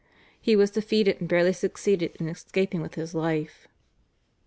[0.41, 3.67] He was defeated and barely succeeded in escaping with his life.